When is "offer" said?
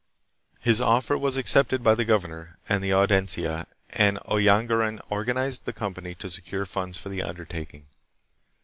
0.81-1.15